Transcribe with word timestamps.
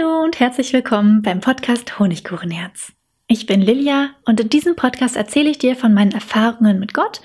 Hallo 0.00 0.22
und 0.22 0.40
herzlich 0.40 0.72
willkommen 0.72 1.20
beim 1.20 1.40
Podcast 1.40 1.98
Honigkuchenherz. 1.98 2.92
Ich 3.26 3.44
bin 3.44 3.60
Lilia 3.60 4.10
und 4.24 4.40
in 4.40 4.48
diesem 4.48 4.74
Podcast 4.74 5.14
erzähle 5.14 5.50
ich 5.50 5.58
dir 5.58 5.76
von 5.76 5.92
meinen 5.92 6.12
Erfahrungen 6.12 6.78
mit 6.78 6.94
Gott 6.94 7.20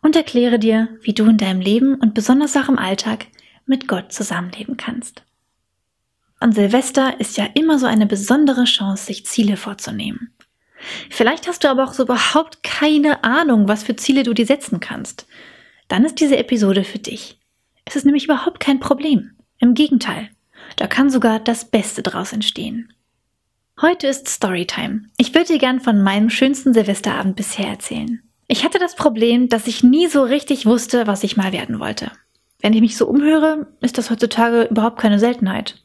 und 0.00 0.14
erkläre 0.14 0.60
dir, 0.60 0.88
wie 1.02 1.12
du 1.12 1.24
in 1.24 1.38
deinem 1.38 1.60
Leben 1.60 1.96
und 1.96 2.14
besonders 2.14 2.56
auch 2.56 2.68
im 2.68 2.78
Alltag 2.78 3.26
mit 3.66 3.88
Gott 3.88 4.12
zusammenleben 4.12 4.76
kannst. 4.76 5.24
An 6.38 6.52
Silvester 6.52 7.18
ist 7.18 7.36
ja 7.36 7.48
immer 7.54 7.80
so 7.80 7.86
eine 7.86 8.06
besondere 8.06 8.64
Chance, 8.64 9.06
sich 9.06 9.26
Ziele 9.26 9.56
vorzunehmen. 9.56 10.32
Vielleicht 11.08 11.48
hast 11.48 11.64
du 11.64 11.68
aber 11.68 11.82
auch 11.82 11.94
so 11.94 12.04
überhaupt 12.04 12.62
keine 12.62 13.24
Ahnung, 13.24 13.66
was 13.66 13.82
für 13.82 13.96
Ziele 13.96 14.22
du 14.22 14.34
dir 14.34 14.46
setzen 14.46 14.78
kannst. 14.78 15.26
Dann 15.88 16.04
ist 16.04 16.20
diese 16.20 16.36
Episode 16.36 16.84
für 16.84 17.00
dich. 17.00 17.40
Es 17.86 17.96
ist 17.96 18.04
nämlich 18.04 18.26
überhaupt 18.26 18.60
kein 18.60 18.78
Problem. 18.78 19.32
Im 19.58 19.74
Gegenteil, 19.74 20.30
da 20.76 20.86
kann 20.86 21.10
sogar 21.10 21.40
das 21.40 21.64
Beste 21.64 22.02
draus 22.02 22.32
entstehen. 22.32 22.92
Heute 23.80 24.08
ist 24.08 24.28
Storytime. 24.28 25.02
Ich 25.16 25.34
würde 25.34 25.54
dir 25.54 25.58
gern 25.58 25.80
von 25.80 26.02
meinem 26.02 26.28
schönsten 26.28 26.74
Silvesterabend 26.74 27.36
bisher 27.36 27.66
erzählen. 27.66 28.22
Ich 28.46 28.64
hatte 28.64 28.78
das 28.78 28.94
Problem, 28.94 29.48
dass 29.48 29.66
ich 29.66 29.82
nie 29.82 30.06
so 30.08 30.22
richtig 30.22 30.66
wusste, 30.66 31.06
was 31.06 31.22
ich 31.22 31.36
mal 31.36 31.52
werden 31.52 31.78
wollte. 31.80 32.10
Wenn 32.60 32.74
ich 32.74 32.80
mich 32.80 32.96
so 32.96 33.06
umhöre, 33.06 33.68
ist 33.80 33.96
das 33.96 34.10
heutzutage 34.10 34.64
überhaupt 34.64 34.98
keine 35.00 35.18
Seltenheit. 35.18 35.82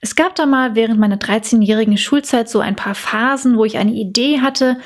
Es 0.00 0.14
gab 0.14 0.36
da 0.36 0.46
mal 0.46 0.74
während 0.74 1.00
meiner 1.00 1.16
13-jährigen 1.16 1.96
Schulzeit 1.96 2.48
so 2.48 2.60
ein 2.60 2.76
paar 2.76 2.94
Phasen, 2.94 3.56
wo 3.56 3.64
ich 3.64 3.78
eine 3.78 3.94
Idee 3.94 4.40
hatte, 4.40 4.78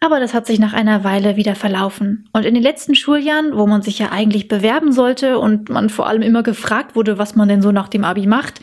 aber 0.00 0.20
das 0.20 0.34
hat 0.34 0.46
sich 0.46 0.58
nach 0.58 0.72
einer 0.72 1.04
Weile 1.04 1.36
wieder 1.36 1.54
verlaufen. 1.54 2.28
Und 2.32 2.44
in 2.44 2.54
den 2.54 2.62
letzten 2.62 2.94
Schuljahren, 2.94 3.56
wo 3.56 3.66
man 3.66 3.82
sich 3.82 3.98
ja 3.98 4.10
eigentlich 4.10 4.48
bewerben 4.48 4.92
sollte 4.92 5.38
und 5.38 5.68
man 5.68 5.90
vor 5.90 6.06
allem 6.06 6.22
immer 6.22 6.42
gefragt 6.42 6.96
wurde, 6.96 7.18
was 7.18 7.34
man 7.34 7.48
denn 7.48 7.62
so 7.62 7.72
nach 7.72 7.88
dem 7.88 8.04
Abi 8.04 8.26
macht, 8.26 8.60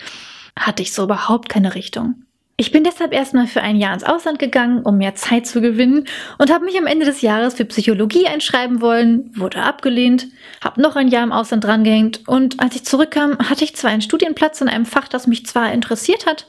hatte 0.57 0.83
ich 0.83 0.93
so 0.93 1.03
überhaupt 1.03 1.49
keine 1.49 1.75
Richtung. 1.75 2.23
Ich 2.55 2.71
bin 2.71 2.83
deshalb 2.83 3.13
erstmal 3.13 3.47
für 3.47 3.61
ein 3.61 3.77
Jahr 3.77 3.95
ins 3.95 4.03
Ausland 4.03 4.37
gegangen, 4.37 4.83
um 4.83 4.99
mehr 4.99 5.15
Zeit 5.15 5.47
zu 5.47 5.59
gewinnen 5.59 6.05
und 6.37 6.51
habe 6.51 6.65
mich 6.65 6.77
am 6.77 6.85
Ende 6.85 7.05
des 7.05 7.21
Jahres 7.21 7.55
für 7.55 7.65
Psychologie 7.65 8.27
einschreiben 8.27 8.79
wollen, 8.79 9.31
wurde 9.35 9.63
abgelehnt, 9.63 10.27
habe 10.63 10.79
noch 10.79 10.95
ein 10.95 11.07
Jahr 11.07 11.23
im 11.23 11.31
Ausland 11.31 11.63
drangehängt 11.63 12.27
und 12.27 12.59
als 12.59 12.75
ich 12.75 12.85
zurückkam, 12.85 13.39
hatte 13.39 13.63
ich 13.63 13.75
zwar 13.75 13.89
einen 13.89 14.03
Studienplatz 14.03 14.61
in 14.61 14.69
einem 14.69 14.85
Fach, 14.85 15.07
das 15.07 15.25
mich 15.25 15.47
zwar 15.47 15.73
interessiert 15.73 16.27
hat, 16.27 16.45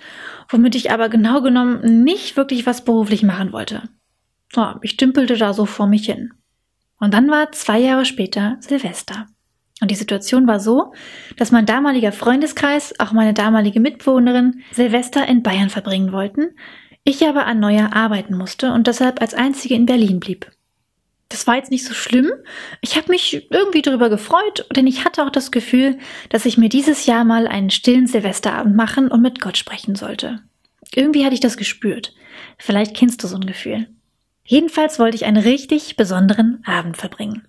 womit 0.50 0.74
ich 0.74 0.90
aber 0.90 1.08
genau 1.08 1.40
genommen 1.40 2.04
nicht 2.04 2.36
wirklich 2.36 2.66
was 2.66 2.84
beruflich 2.84 3.22
machen 3.22 3.52
wollte. 3.52 3.82
Ja, 4.56 4.78
ich 4.82 4.96
dümpelte 4.96 5.36
da 5.36 5.52
so 5.52 5.66
vor 5.66 5.86
mich 5.86 6.06
hin. 6.06 6.32
Und 6.98 7.14
dann 7.14 7.30
war 7.30 7.52
zwei 7.52 7.78
Jahre 7.78 8.04
später 8.04 8.56
Silvester. 8.60 9.26
Und 9.80 9.90
die 9.90 9.96
Situation 9.96 10.46
war 10.46 10.60
so, 10.60 10.94
dass 11.36 11.50
mein 11.50 11.66
damaliger 11.66 12.12
Freundeskreis, 12.12 12.98
auch 13.00 13.12
meine 13.12 13.34
damalige 13.34 13.80
Mitbewohnerin, 13.80 14.62
Silvester 14.72 15.26
in 15.26 15.42
Bayern 15.42 15.70
verbringen 15.70 16.12
wollten, 16.12 16.56
ich 17.02 17.26
aber 17.26 17.46
an 17.46 17.60
neuer 17.60 17.92
arbeiten 17.92 18.36
musste 18.36 18.72
und 18.72 18.86
deshalb 18.86 19.20
als 19.20 19.34
einzige 19.34 19.74
in 19.74 19.86
Berlin 19.86 20.20
blieb. 20.20 20.50
Das 21.28 21.46
war 21.46 21.56
jetzt 21.56 21.70
nicht 21.70 21.84
so 21.84 21.92
schlimm. 21.92 22.30
Ich 22.80 22.96
habe 22.96 23.10
mich 23.10 23.50
irgendwie 23.50 23.82
darüber 23.82 24.08
gefreut, 24.08 24.66
denn 24.74 24.86
ich 24.86 25.04
hatte 25.04 25.24
auch 25.24 25.30
das 25.30 25.50
Gefühl, 25.50 25.98
dass 26.28 26.46
ich 26.46 26.56
mir 26.56 26.68
dieses 26.68 27.06
Jahr 27.06 27.24
mal 27.24 27.48
einen 27.48 27.70
stillen 27.70 28.06
Silvesterabend 28.06 28.76
machen 28.76 29.08
und 29.08 29.20
mit 29.20 29.40
Gott 29.40 29.58
sprechen 29.58 29.96
sollte. 29.96 30.40
Irgendwie 30.94 31.24
hatte 31.24 31.34
ich 31.34 31.40
das 31.40 31.56
gespürt. 31.56 32.14
Vielleicht 32.56 32.96
kennst 32.96 33.22
du 33.22 33.26
so 33.26 33.36
ein 33.36 33.46
Gefühl. 33.46 33.88
Jedenfalls 34.46 34.98
wollte 34.98 35.16
ich 35.16 35.24
einen 35.24 35.42
richtig 35.42 35.96
besonderen 35.96 36.62
Abend 36.66 36.96
verbringen. 36.96 37.48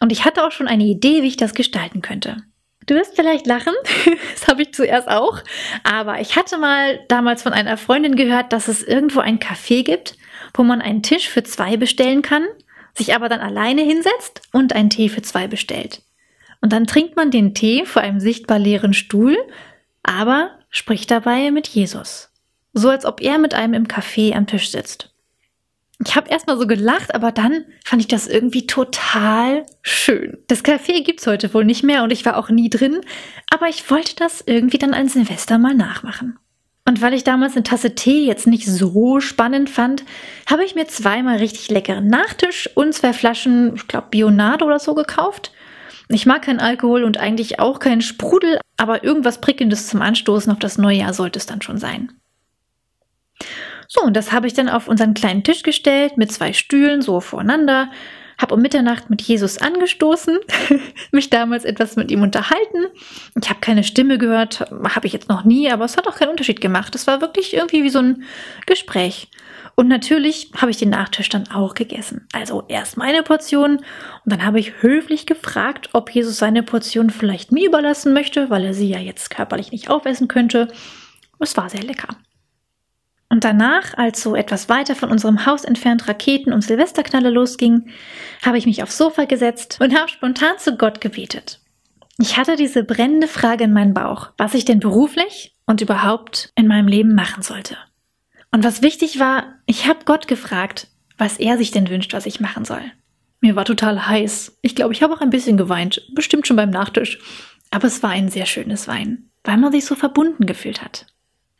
Und 0.00 0.10
ich 0.10 0.24
hatte 0.24 0.44
auch 0.44 0.52
schon 0.52 0.68
eine 0.68 0.84
Idee, 0.84 1.22
wie 1.22 1.28
ich 1.28 1.36
das 1.36 1.54
gestalten 1.54 2.02
könnte. 2.02 2.38
Du 2.86 2.94
wirst 2.94 3.16
vielleicht 3.16 3.46
lachen, 3.46 3.74
das 4.34 4.48
habe 4.48 4.62
ich 4.62 4.74
zuerst 4.74 5.08
auch, 5.08 5.42
aber 5.84 6.20
ich 6.20 6.36
hatte 6.36 6.58
mal 6.58 7.00
damals 7.08 7.42
von 7.42 7.52
einer 7.52 7.76
Freundin 7.76 8.16
gehört, 8.16 8.52
dass 8.52 8.68
es 8.68 8.82
irgendwo 8.82 9.20
ein 9.20 9.38
Café 9.38 9.84
gibt, 9.84 10.16
wo 10.52 10.62
man 10.62 10.82
einen 10.82 11.02
Tisch 11.02 11.28
für 11.28 11.42
zwei 11.42 11.76
bestellen 11.76 12.20
kann, 12.22 12.46
sich 12.94 13.14
aber 13.14 13.28
dann 13.28 13.40
alleine 13.40 13.82
hinsetzt 13.82 14.42
und 14.52 14.74
einen 14.74 14.90
Tee 14.90 15.08
für 15.08 15.22
zwei 15.22 15.46
bestellt. 15.46 16.02
Und 16.60 16.72
dann 16.72 16.86
trinkt 16.86 17.16
man 17.16 17.30
den 17.30 17.54
Tee 17.54 17.84
vor 17.86 18.02
einem 18.02 18.20
sichtbar 18.20 18.58
leeren 18.58 18.94
Stuhl, 18.94 19.36
aber 20.02 20.50
spricht 20.70 21.10
dabei 21.10 21.50
mit 21.50 21.68
Jesus. 21.68 22.30
So 22.72 22.90
als 22.90 23.06
ob 23.06 23.20
er 23.20 23.38
mit 23.38 23.54
einem 23.54 23.74
im 23.74 23.88
Café 23.88 24.34
am 24.34 24.46
Tisch 24.46 24.70
sitzt. 24.70 25.13
Ich 26.04 26.16
habe 26.16 26.28
erstmal 26.28 26.58
so 26.58 26.66
gelacht, 26.66 27.14
aber 27.14 27.30
dann 27.30 27.64
fand 27.84 28.02
ich 28.02 28.08
das 28.08 28.26
irgendwie 28.26 28.66
total 28.66 29.64
schön. 29.82 30.38
Das 30.48 30.64
Café 30.64 31.04
gibt's 31.04 31.26
heute 31.26 31.52
wohl 31.54 31.64
nicht 31.64 31.84
mehr 31.84 32.02
und 32.02 32.12
ich 32.12 32.24
war 32.26 32.36
auch 32.36 32.50
nie 32.50 32.68
drin, 32.68 33.00
aber 33.52 33.68
ich 33.68 33.88
wollte 33.90 34.16
das 34.16 34.42
irgendwie 34.44 34.78
dann 34.78 34.94
an 34.94 35.08
Silvester 35.08 35.58
mal 35.58 35.74
nachmachen. 35.74 36.38
Und 36.86 37.00
weil 37.00 37.14
ich 37.14 37.24
damals 37.24 37.54
eine 37.54 37.62
Tasse 37.62 37.94
Tee 37.94 38.26
jetzt 38.26 38.46
nicht 38.46 38.66
so 38.66 39.20
spannend 39.20 39.70
fand, 39.70 40.04
habe 40.50 40.64
ich 40.64 40.74
mir 40.74 40.86
zweimal 40.86 41.38
richtig 41.38 41.70
leckeren 41.70 42.08
Nachtisch 42.08 42.68
und 42.74 42.92
zwei 42.92 43.12
Flaschen, 43.14 43.74
ich 43.76 43.88
glaube, 43.88 44.08
Bionade 44.10 44.64
oder 44.64 44.78
so 44.78 44.94
gekauft. 44.94 45.52
Ich 46.08 46.26
mag 46.26 46.42
keinen 46.42 46.60
Alkohol 46.60 47.04
und 47.04 47.16
eigentlich 47.16 47.58
auch 47.60 47.78
keinen 47.78 48.02
Sprudel, 48.02 48.58
aber 48.76 49.02
irgendwas 49.02 49.40
Prickelndes 49.40 49.88
zum 49.88 50.02
Anstoßen 50.02 50.52
auf 50.52 50.58
das 50.58 50.76
neue 50.76 50.98
Jahr 50.98 51.14
sollte 51.14 51.38
es 51.38 51.46
dann 51.46 51.62
schon 51.62 51.78
sein. 51.78 52.12
So, 53.94 54.02
und 54.02 54.16
das 54.16 54.32
habe 54.32 54.48
ich 54.48 54.54
dann 54.54 54.68
auf 54.68 54.88
unseren 54.88 55.14
kleinen 55.14 55.44
Tisch 55.44 55.62
gestellt 55.62 56.16
mit 56.16 56.32
zwei 56.32 56.52
Stühlen 56.52 57.00
so 57.00 57.20
voreinander, 57.20 57.92
habe 58.38 58.54
um 58.54 58.60
Mitternacht 58.60 59.08
mit 59.08 59.22
Jesus 59.22 59.58
angestoßen, 59.58 60.40
mich 61.12 61.30
damals 61.30 61.64
etwas 61.64 61.94
mit 61.94 62.10
ihm 62.10 62.22
unterhalten. 62.22 62.86
Ich 63.40 63.48
habe 63.48 63.60
keine 63.60 63.84
Stimme 63.84 64.18
gehört, 64.18 64.62
habe 64.62 65.06
ich 65.06 65.12
jetzt 65.12 65.28
noch 65.28 65.44
nie, 65.44 65.70
aber 65.70 65.84
es 65.84 65.96
hat 65.96 66.08
auch 66.08 66.16
keinen 66.16 66.30
Unterschied 66.30 66.60
gemacht. 66.60 66.96
Es 66.96 67.06
war 67.06 67.20
wirklich 67.20 67.54
irgendwie 67.54 67.84
wie 67.84 67.90
so 67.90 68.00
ein 68.00 68.24
Gespräch. 68.66 69.28
Und 69.76 69.86
natürlich 69.86 70.50
habe 70.56 70.72
ich 70.72 70.76
den 70.76 70.90
Nachtisch 70.90 71.28
dann 71.28 71.48
auch 71.52 71.74
gegessen. 71.74 72.26
Also 72.32 72.64
erst 72.66 72.96
meine 72.96 73.22
Portion 73.22 73.76
und 73.76 73.84
dann 74.24 74.44
habe 74.44 74.58
ich 74.58 74.82
höflich 74.82 75.24
gefragt, 75.24 75.90
ob 75.92 76.10
Jesus 76.10 76.38
seine 76.38 76.64
Portion 76.64 77.10
vielleicht 77.10 77.52
mir 77.52 77.68
überlassen 77.68 78.12
möchte, 78.12 78.50
weil 78.50 78.64
er 78.64 78.74
sie 78.74 78.88
ja 78.88 78.98
jetzt 78.98 79.30
körperlich 79.30 79.70
nicht 79.70 79.88
aufessen 79.88 80.26
könnte. 80.26 80.66
Es 81.38 81.56
war 81.56 81.70
sehr 81.70 81.84
lecker. 81.84 82.08
Und 83.34 83.42
danach, 83.42 83.94
als 83.98 84.22
so 84.22 84.36
etwas 84.36 84.68
weiter 84.68 84.94
von 84.94 85.10
unserem 85.10 85.44
Haus 85.44 85.64
entfernt 85.64 86.06
Raketen 86.06 86.52
und 86.52 86.62
Silvesterknalle 86.62 87.30
losgingen, 87.30 87.90
habe 88.46 88.58
ich 88.58 88.64
mich 88.64 88.80
aufs 88.80 88.96
Sofa 88.96 89.24
gesetzt 89.24 89.78
und 89.80 89.92
habe 89.92 90.08
spontan 90.08 90.56
zu 90.58 90.76
Gott 90.76 91.00
gebetet. 91.00 91.58
Ich 92.16 92.36
hatte 92.36 92.54
diese 92.54 92.84
brennende 92.84 93.26
Frage 93.26 93.64
in 93.64 93.72
meinem 93.72 93.92
Bauch, 93.92 94.30
was 94.38 94.54
ich 94.54 94.64
denn 94.64 94.78
beruflich 94.78 95.52
und 95.66 95.80
überhaupt 95.80 96.52
in 96.54 96.68
meinem 96.68 96.86
Leben 96.86 97.16
machen 97.16 97.42
sollte. 97.42 97.76
Und 98.52 98.62
was 98.62 98.82
wichtig 98.82 99.18
war, 99.18 99.56
ich 99.66 99.88
habe 99.88 100.04
Gott 100.04 100.28
gefragt, 100.28 100.86
was 101.18 101.38
er 101.38 101.58
sich 101.58 101.72
denn 101.72 101.88
wünscht, 101.88 102.12
was 102.12 102.26
ich 102.26 102.38
machen 102.38 102.64
soll. 102.64 102.82
Mir 103.40 103.56
war 103.56 103.64
total 103.64 104.06
heiß. 104.06 104.58
Ich 104.62 104.76
glaube, 104.76 104.92
ich 104.92 105.02
habe 105.02 105.12
auch 105.12 105.20
ein 105.20 105.30
bisschen 105.30 105.56
geweint, 105.56 106.02
bestimmt 106.14 106.46
schon 106.46 106.56
beim 106.56 106.70
Nachtisch. 106.70 107.18
Aber 107.72 107.88
es 107.88 108.00
war 108.00 108.10
ein 108.10 108.28
sehr 108.28 108.46
schönes 108.46 108.86
Wein, 108.86 109.28
weil 109.42 109.56
man 109.56 109.72
sich 109.72 109.86
so 109.86 109.96
verbunden 109.96 110.46
gefühlt 110.46 110.82
hat. 110.82 111.06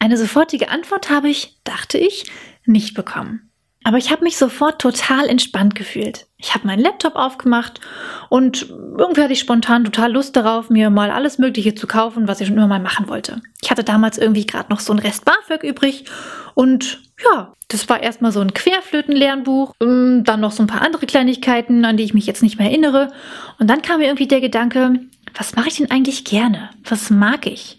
Eine 0.04 0.18
sofortige 0.18 0.68
Antwort 0.68 1.08
habe 1.08 1.30
ich, 1.30 1.56
dachte 1.64 1.96
ich, 1.96 2.30
nicht 2.66 2.92
bekommen. 2.92 3.48
Aber 3.84 3.96
ich 3.96 4.10
habe 4.10 4.22
mich 4.22 4.36
sofort 4.36 4.78
total 4.78 5.30
entspannt 5.30 5.74
gefühlt. 5.74 6.26
Ich 6.36 6.54
habe 6.54 6.66
meinen 6.66 6.82
Laptop 6.82 7.16
aufgemacht 7.16 7.80
und 8.28 8.68
irgendwie 8.68 9.22
hatte 9.22 9.32
ich 9.32 9.40
spontan 9.40 9.82
total 9.82 10.12
Lust 10.12 10.36
darauf, 10.36 10.68
mir 10.68 10.90
mal 10.90 11.10
alles 11.10 11.38
Mögliche 11.38 11.74
zu 11.74 11.86
kaufen, 11.86 12.28
was 12.28 12.42
ich 12.42 12.48
schon 12.48 12.58
immer 12.58 12.66
mal 12.66 12.80
machen 12.80 13.08
wollte. 13.08 13.40
Ich 13.62 13.70
hatte 13.70 13.82
damals 13.82 14.18
irgendwie 14.18 14.44
gerade 14.44 14.68
noch 14.68 14.80
so 14.80 14.92
ein 14.92 14.98
Rest 14.98 15.24
BAföG 15.24 15.62
übrig 15.62 16.04
und 16.52 17.00
ja, 17.24 17.54
das 17.68 17.88
war 17.88 18.02
erstmal 18.02 18.32
so 18.32 18.40
ein 18.40 18.52
Querflöten-Lernbuch, 18.52 19.72
ähm, 19.80 20.22
dann 20.22 20.40
noch 20.40 20.52
so 20.52 20.62
ein 20.62 20.66
paar 20.66 20.82
andere 20.82 21.06
Kleinigkeiten, 21.06 21.82
an 21.86 21.96
die 21.96 22.04
ich 22.04 22.12
mich 22.12 22.26
jetzt 22.26 22.42
nicht 22.42 22.58
mehr 22.58 22.68
erinnere. 22.68 23.10
Und 23.58 23.70
dann 23.70 23.80
kam 23.80 24.00
mir 24.00 24.08
irgendwie 24.08 24.28
der 24.28 24.42
Gedanke, 24.42 25.00
was 25.32 25.56
mache 25.56 25.68
ich 25.68 25.76
denn 25.76 25.90
eigentlich 25.90 26.26
gerne? 26.26 26.68
Was 26.84 27.08
mag 27.08 27.46
ich? 27.46 27.78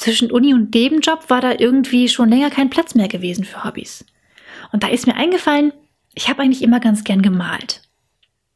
Zwischen 0.00 0.30
Uni 0.30 0.54
und 0.54 0.74
Nebenjob 0.74 1.28
war 1.28 1.40
da 1.40 1.52
irgendwie 1.58 2.08
schon 2.08 2.28
länger 2.28 2.50
kein 2.50 2.70
Platz 2.70 2.94
mehr 2.94 3.08
gewesen 3.08 3.44
für 3.44 3.64
Hobbys. 3.64 4.04
Und 4.72 4.82
da 4.82 4.88
ist 4.88 5.06
mir 5.06 5.14
eingefallen, 5.14 5.72
ich 6.14 6.28
habe 6.28 6.42
eigentlich 6.42 6.62
immer 6.62 6.80
ganz 6.80 7.04
gern 7.04 7.22
gemalt. 7.22 7.82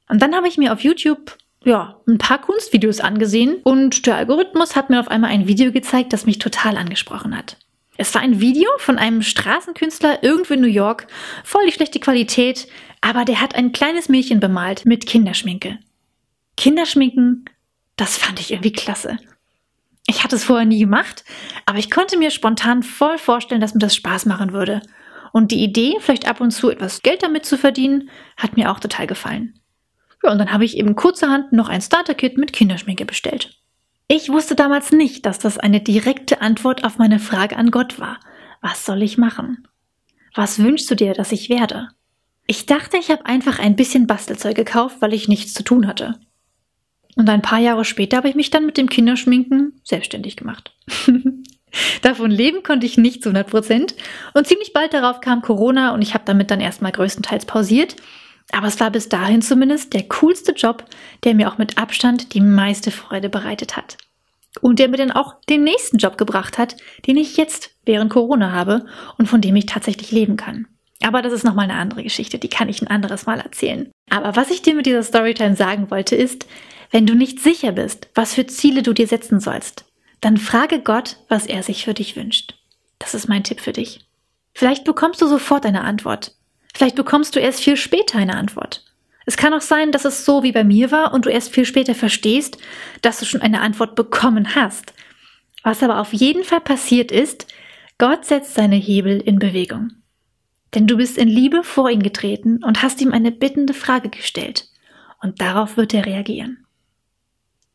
Und 0.09 0.23
dann 0.23 0.35
habe 0.35 0.49
ich 0.49 0.59
mir 0.59 0.73
auf 0.73 0.81
YouTube 0.81 1.37
ja, 1.65 2.01
ein 2.07 2.19
paar 2.19 2.41
Kunstvideos 2.41 3.01
angesehen 3.01 3.57
und 3.65 4.07
der 4.07 4.17
Algorithmus 4.17 4.77
hat 4.77 4.91
mir 4.91 5.01
auf 5.01 5.09
einmal 5.09 5.31
ein 5.31 5.49
Video 5.49 5.73
gezeigt, 5.73 6.13
das 6.13 6.27
mich 6.27 6.39
total 6.39 6.77
angesprochen 6.77 7.37
hat. 7.37 7.57
Es 7.97 8.15
war 8.15 8.23
ein 8.23 8.41
Video 8.41 8.69
von 8.79 8.99
einem 8.99 9.23
Straßenkünstler 9.23 10.23
irgendwo 10.23 10.55
in 10.55 10.61
New 10.61 10.67
York, 10.67 11.07
voll 11.43 11.65
die 11.67 11.73
schlechte 11.73 12.01
Qualität, 12.01 12.67
aber 13.01 13.25
der 13.25 13.41
hat 13.41 13.55
ein 13.55 13.73
kleines 13.73 14.09
Mädchen 14.09 14.41
bemalt 14.41 14.85
mit 14.85 15.07
Kinderschminke. 15.07 15.79
Kinderschminken, 16.57 17.45
das 17.97 18.17
fand 18.17 18.41
ich 18.41 18.51
irgendwie 18.51 18.73
klasse. 18.73 19.19
Ich 20.07 20.23
hatte 20.23 20.37
es 20.37 20.45
vorher 20.45 20.67
nie 20.67 20.81
gemacht, 20.81 21.25
aber 21.67 21.79
ich 21.79 21.91
konnte 21.91 22.19
mir 22.19 22.31
spontan 22.31 22.83
voll 22.83 23.19
vorstellen, 23.19 23.61
dass 23.61 23.75
mir 23.75 23.81
das 23.81 23.95
Spaß 23.95 24.27
machen 24.27 24.53
würde. 24.53 24.83
Und 25.33 25.51
die 25.51 25.65
Idee, 25.65 25.97
vielleicht 25.99 26.29
ab 26.29 26.41
und 26.41 26.51
zu 26.51 26.71
etwas 26.71 27.03
Geld 27.03 27.23
damit 27.23 27.47
zu 27.47 27.57
verdienen, 27.57 28.11
hat 28.37 28.57
mir 28.57 28.71
auch 28.71 28.81
total 28.81 29.07
gefallen. 29.07 29.59
Ja, 30.23 30.31
und 30.31 30.39
dann 30.39 30.53
habe 30.53 30.65
ich 30.65 30.77
eben 30.77 30.95
kurzerhand 30.95 31.53
noch 31.53 31.69
ein 31.69 31.83
Starter-Kit 31.83 32.39
mit 32.39 32.53
Kinderschminke 32.53 33.05
bestellt. 33.05 33.59
Ich 34.07 34.29
wusste 34.29 34.55
damals 34.55 34.93
nicht, 34.93 35.25
dass 35.27 35.39
das 35.39 35.59
eine 35.59 35.81
direkte 35.81 36.41
Antwort 36.41 36.85
auf 36.85 36.99
meine 36.99 37.19
Frage 37.19 37.57
an 37.57 37.71
Gott 37.71 37.99
war. 37.99 38.21
Was 38.61 38.85
soll 38.85 39.03
ich 39.03 39.19
machen? 39.19 39.67
Was 40.35 40.59
wünschst 40.59 40.91
du 40.91 40.95
dir, 40.95 41.15
dass 41.15 41.33
ich 41.33 41.49
werde? 41.49 41.89
Ich 42.47 42.67
dachte, 42.67 42.99
ich 42.99 43.11
habe 43.11 43.25
einfach 43.25 43.59
ein 43.59 43.77
bisschen 43.77 44.07
Bastelzeug 44.07 44.55
gekauft, 44.57 44.97
weil 45.01 45.15
ich 45.15 45.29
nichts 45.29 45.55
zu 45.55 45.63
tun 45.63 45.87
hatte. 45.87 46.21
Und 47.17 47.29
ein 47.29 47.43
paar 47.43 47.61
Jahre 47.61 47.85
später 47.85 48.17
habe 48.17 48.29
ich 48.29 48.35
mich 48.35 48.51
dann 48.51 48.67
mit 48.67 48.77
dem 48.77 48.89
Kinderschminken 48.89 49.81
selbstständig 49.85 50.37
gemacht. 50.37 50.73
Davon 52.03 52.31
leben 52.31 52.63
konnte 52.63 52.87
ich 52.87 52.99
nicht 52.99 53.23
zu 53.23 53.31
100 53.31 53.49
Prozent. 53.49 53.95
Und 54.33 54.47
ziemlich 54.47 54.73
bald 54.73 54.95
darauf 54.95 55.21
kam 55.21 55.43
Corona 55.43 55.93
und 55.95 56.03
ich 56.03 56.15
habe 56.15 56.25
damit 56.25 56.51
dann 56.51 56.61
erstmal 56.61 56.93
größtenteils 56.93 57.47
pausiert. 57.47 57.97
Aber 58.53 58.67
es 58.67 58.79
war 58.79 58.91
bis 58.91 59.09
dahin 59.09 59.43
zumindest 59.43 59.95
der 59.95 60.03
coolste 60.05 60.53
Job, 60.53 60.85
der 61.25 61.35
mir 61.35 61.51
auch 61.51 61.59
mit 61.59 61.79
Abstand 61.79 62.35
die 62.35 62.41
meiste 62.41 62.91
Freude 62.91 63.29
bereitet 63.29 63.77
hat. 63.77 63.97
Und 64.61 64.79
der 64.79 64.89
mir 64.89 64.99
dann 64.99 65.11
auch 65.11 65.35
den 65.49 65.65
nächsten 65.65 65.99
Job 65.99 66.17
gebracht 66.17 66.59
hat, 66.59 66.77
den 67.07 67.17
ich 67.17 67.37
jetzt 67.37 67.71
während 67.85 68.11
Corona 68.11 68.53
habe 68.53 68.87
und 69.19 69.27
von 69.27 69.41
dem 69.41 69.57
ich 69.57 69.67
tatsächlich 69.67 70.13
leben 70.13 70.37
kann. 70.37 70.67
Aber 71.03 71.23
das 71.23 71.33
ist 71.33 71.45
nochmal 71.45 71.65
eine 71.65 71.79
andere 71.79 72.03
Geschichte, 72.03 72.39
die 72.39 72.49
kann 72.49 72.69
ich 72.69 72.81
ein 72.81 72.89
anderes 72.89 73.27
Mal 73.27 73.41
erzählen. 73.41 73.91
Aber 74.11 74.37
was 74.37 74.51
ich 74.51 74.63
dir 74.63 74.75
mit 74.75 74.87
dieser 74.87 75.03
Storytime 75.03 75.57
sagen 75.57 75.91
wollte, 75.91 76.15
ist, 76.15 76.47
wenn 76.95 77.07
du 77.07 77.17
nicht 77.17 77.41
sicher 77.41 77.73
bist, 77.73 78.09
was 78.15 78.35
für 78.35 78.47
Ziele 78.47 78.85
du 78.85 78.93
dir 78.93 79.09
setzen 79.09 79.41
sollst, 79.41 79.85
dann 80.21 80.37
frage 80.37 80.79
Gott, 80.79 81.17
was 81.29 81.45
er 81.45 81.65
sich 81.65 81.85
für 81.85 81.93
dich 81.93 82.15
wünscht. 82.15 82.55
Das 83.01 83.15
ist 83.15 83.29
mein 83.29 83.43
Tipp 83.43 83.61
für 83.61 83.73
dich. 83.73 84.07
Vielleicht 84.53 84.85
bekommst 84.85 85.21
du 85.21 85.27
sofort 85.27 85.67
eine 85.67 85.83
Antwort. 85.83 86.37
Vielleicht 86.73 86.95
bekommst 86.95 87.35
du 87.35 87.41
erst 87.41 87.65
viel 87.65 87.77
später 87.77 88.19
eine 88.19 88.37
Antwort. 88.37 88.85
Es 89.27 89.37
kann 89.37 89.53
auch 89.55 89.61
sein, 89.61 89.91
dass 89.91 90.05
es 90.05 90.25
so 90.25 90.45
wie 90.45 90.53
bei 90.53 90.63
mir 90.63 90.93
war 90.93 91.13
und 91.13 91.27
du 91.27 91.31
erst 91.31 91.53
viel 91.53 91.65
später 91.65 91.97
verstehst, 91.97 92.59
dass 93.03 93.19
du 93.19 93.25
schon 93.25 93.43
eine 93.43 93.61
Antwort 93.61 93.97
bekommen 93.97 94.55
hast. 94.55 94.95
Was 95.65 95.83
aber 95.83 95.99
auf 95.99 96.13
jeden 96.13 96.45
Fall 96.45 96.61
passiert 96.61 97.11
ist, 97.11 97.53
Gott 97.99 98.25
setzt 98.25 98.55
seine 98.55 98.77
Hebel 98.77 99.21
in 99.21 99.41
Bewegung. 99.41 99.95
Denn 100.75 100.87
du 100.87 100.97
bist 100.99 101.19
in 101.19 101.27
Liebe 101.27 101.65
vor 101.65 101.91
ihn 101.91 102.05
getreten 102.05 102.63
und 102.63 102.83
hast 102.85 103.01
ihm 103.01 103.11
eine 103.11 103.33
bittende 103.33 103.75
Frage 103.75 104.11
gestellt. 104.11 104.69
Und 105.21 105.41
darauf 105.41 105.77
wird 105.77 105.93
er 105.93 106.07
reagieren. 106.07 106.64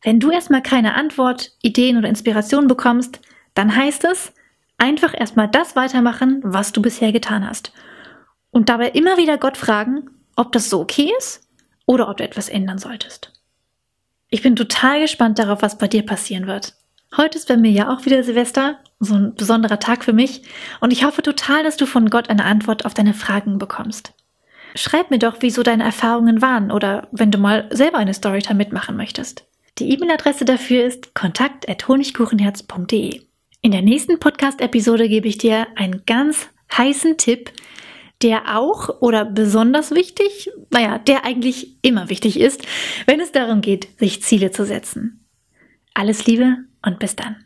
Wenn 0.02 0.20
du 0.20 0.30
erstmal 0.30 0.62
keine 0.62 0.94
Antwort, 0.94 1.52
Ideen 1.62 1.98
oder 1.98 2.08
Inspiration 2.08 2.66
bekommst, 2.66 3.20
dann 3.54 3.74
heißt 3.74 4.04
es, 4.04 4.32
einfach 4.78 5.12
erstmal 5.18 5.48
das 5.48 5.76
weitermachen, 5.76 6.40
was 6.42 6.72
du 6.72 6.80
bisher 6.80 7.12
getan 7.12 7.46
hast. 7.46 7.72
Und 8.50 8.68
dabei 8.68 8.90
immer 8.90 9.16
wieder 9.18 9.36
Gott 9.36 9.56
fragen, 9.56 10.10
ob 10.36 10.52
das 10.52 10.70
so 10.70 10.80
okay 10.80 11.12
ist 11.18 11.46
oder 11.86 12.08
ob 12.08 12.16
du 12.16 12.24
etwas 12.24 12.48
ändern 12.48 12.78
solltest. 12.78 13.32
Ich 14.30 14.42
bin 14.42 14.56
total 14.56 15.00
gespannt 15.00 15.38
darauf, 15.38 15.60
was 15.62 15.76
bei 15.76 15.88
dir 15.88 16.06
passieren 16.06 16.46
wird. 16.46 16.74
Heute 17.16 17.36
ist 17.36 17.48
bei 17.48 17.56
mir 17.56 17.72
ja 17.72 17.92
auch 17.92 18.06
wieder 18.06 18.22
Silvester, 18.22 18.78
so 19.00 19.14
ein 19.14 19.34
besonderer 19.34 19.80
Tag 19.80 20.04
für 20.04 20.12
mich, 20.12 20.42
und 20.80 20.92
ich 20.92 21.04
hoffe 21.04 21.22
total, 21.22 21.64
dass 21.64 21.76
du 21.76 21.84
von 21.86 22.08
Gott 22.08 22.30
eine 22.30 22.44
Antwort 22.44 22.86
auf 22.86 22.94
deine 22.94 23.14
Fragen 23.14 23.58
bekommst. 23.58 24.12
Schreib 24.76 25.10
mir 25.10 25.18
doch, 25.18 25.38
wieso 25.40 25.64
deine 25.64 25.82
Erfahrungen 25.82 26.40
waren 26.40 26.70
oder 26.70 27.08
wenn 27.10 27.32
du 27.32 27.38
mal 27.38 27.68
selber 27.72 27.98
eine 27.98 28.14
Storytime 28.14 28.58
mitmachen 28.58 28.96
möchtest. 28.96 29.49
Die 29.78 29.92
E-Mail-Adresse 29.92 30.44
dafür 30.44 30.84
ist 30.84 31.14
kontakt.honigkuchenherz.de. 31.14 33.22
In 33.62 33.72
der 33.72 33.82
nächsten 33.82 34.18
Podcast-Episode 34.18 35.08
gebe 35.08 35.28
ich 35.28 35.38
dir 35.38 35.68
einen 35.76 36.02
ganz 36.06 36.48
heißen 36.76 37.18
Tipp, 37.18 37.52
der 38.22 38.58
auch 38.58 39.00
oder 39.00 39.24
besonders 39.24 39.92
wichtig, 39.92 40.50
naja, 40.70 40.98
der 40.98 41.24
eigentlich 41.24 41.76
immer 41.82 42.10
wichtig 42.10 42.38
ist, 42.38 42.62
wenn 43.06 43.20
es 43.20 43.32
darum 43.32 43.60
geht, 43.60 43.88
sich 43.98 44.22
Ziele 44.22 44.50
zu 44.50 44.64
setzen. 44.64 45.26
Alles 45.94 46.26
Liebe 46.26 46.58
und 46.84 46.98
bis 46.98 47.16
dann. 47.16 47.36